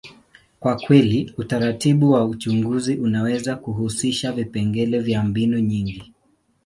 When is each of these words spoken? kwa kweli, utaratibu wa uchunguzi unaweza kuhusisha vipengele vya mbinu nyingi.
kwa 0.59 0.75
kweli, 0.75 1.33
utaratibu 1.37 2.11
wa 2.11 2.25
uchunguzi 2.25 2.95
unaweza 2.95 3.55
kuhusisha 3.55 4.31
vipengele 4.31 4.99
vya 4.99 5.23
mbinu 5.23 5.59
nyingi. 5.59 6.13